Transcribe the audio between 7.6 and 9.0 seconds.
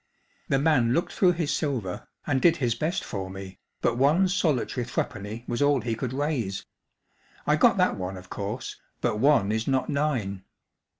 that one, of course*